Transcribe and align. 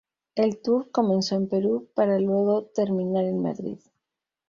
El 0.33 0.59
tour 0.63 0.89
comenzó 0.89 1.35
en 1.35 1.47
Perú 1.47 1.91
para 1.93 2.17
luego 2.19 2.65
terminar 2.73 3.23
en 3.25 3.39
Madrid. 3.39 3.77